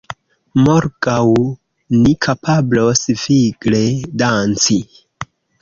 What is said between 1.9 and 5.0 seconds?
ni kapablos vigle danci